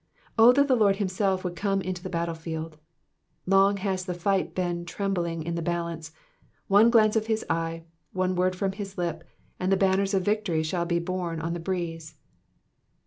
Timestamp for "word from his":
8.35-8.97